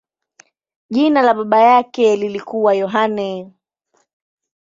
Jina 0.89 1.21
la 1.21 1.33
baba 1.33 1.61
yake 1.61 2.15
lilikuwa 2.15 2.73
Yohane. 2.73 3.51